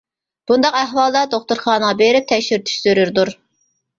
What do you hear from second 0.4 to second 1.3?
بۇنداق ئەھۋالدا